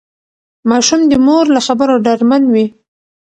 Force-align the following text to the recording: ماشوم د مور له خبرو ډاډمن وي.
ماشوم 0.69 1.01
د 1.07 1.13
مور 1.25 1.45
له 1.55 1.61
خبرو 1.67 1.95
ډاډمن 2.05 2.43
وي. 2.53 2.65